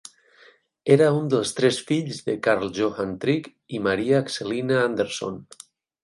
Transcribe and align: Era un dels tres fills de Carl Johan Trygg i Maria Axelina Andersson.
Era 0.93 1.09
un 1.17 1.27
dels 1.33 1.51
tres 1.57 1.75
fills 1.89 2.21
de 2.29 2.35
Carl 2.47 2.71
Johan 2.77 3.11
Trygg 3.25 3.49
i 3.79 3.83
Maria 3.89 4.23
Axelina 4.25 4.79
Andersson. 4.87 5.37